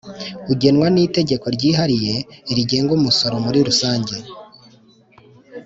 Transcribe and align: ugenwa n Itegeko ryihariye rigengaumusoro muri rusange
ugenwa 0.51 0.87
n 0.93 0.97
Itegeko 1.05 1.45
ryihariye 1.55 2.13
rigengaumusoro 2.55 3.35
muri 3.45 3.59
rusange 3.67 4.15